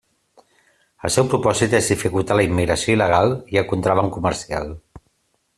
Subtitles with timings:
[1.09, 4.77] El seu propòsit és dificultar la immigració il·legal i el contraban comercial.